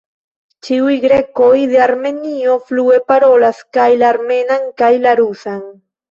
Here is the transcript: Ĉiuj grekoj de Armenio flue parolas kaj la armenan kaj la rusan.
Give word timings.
Ĉiuj 0.67 0.93
grekoj 1.01 1.57
de 1.73 1.83
Armenio 1.85 2.55
flue 2.69 2.97
parolas 3.11 3.59
kaj 3.77 3.85
la 3.99 4.09
armenan 4.13 4.65
kaj 4.83 4.89
la 5.05 5.13
rusan. 5.21 5.61